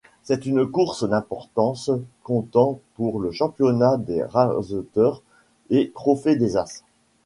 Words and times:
C'est 0.23 0.47
une 0.47 0.65
course 0.65 1.07
d'importance 1.07 1.91
comptant 2.23 2.79
pour 2.95 3.19
le 3.19 3.29
championnat 3.31 3.97
des 3.97 4.23
raseteurs, 4.23 5.21
le 5.69 5.91
Trophée 5.93 6.35
des 6.35 6.57
As. 6.57 6.83